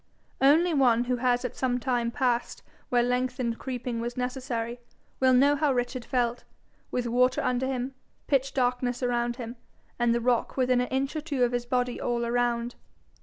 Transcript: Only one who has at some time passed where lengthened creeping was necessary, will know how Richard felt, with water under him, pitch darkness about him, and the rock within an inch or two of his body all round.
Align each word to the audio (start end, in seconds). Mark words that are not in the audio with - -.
Only 0.41 0.73
one 0.73 1.03
who 1.03 1.17
has 1.17 1.45
at 1.45 1.55
some 1.55 1.79
time 1.79 2.09
passed 2.09 2.63
where 2.89 3.03
lengthened 3.03 3.59
creeping 3.59 3.99
was 3.99 4.17
necessary, 4.17 4.79
will 5.19 5.31
know 5.31 5.55
how 5.55 5.71
Richard 5.71 6.05
felt, 6.05 6.43
with 6.89 7.05
water 7.05 7.39
under 7.43 7.67
him, 7.67 7.93
pitch 8.25 8.55
darkness 8.55 9.03
about 9.03 9.35
him, 9.35 9.57
and 9.99 10.11
the 10.11 10.19
rock 10.19 10.57
within 10.57 10.81
an 10.81 10.87
inch 10.87 11.15
or 11.15 11.21
two 11.21 11.43
of 11.43 11.51
his 11.51 11.67
body 11.67 12.01
all 12.01 12.27
round. 12.27 12.73